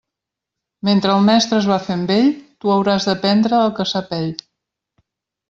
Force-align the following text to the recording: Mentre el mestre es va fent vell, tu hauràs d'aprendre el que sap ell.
Mentre 0.87 1.13
el 1.17 1.27
mestre 1.27 1.59
es 1.63 1.67
va 1.71 1.77
fent 1.89 2.07
vell, 2.13 2.31
tu 2.65 2.73
hauràs 2.77 3.07
d'aprendre 3.11 3.61
el 3.67 3.71
que 3.81 3.87
sap 3.93 4.19
ell. 4.23 4.27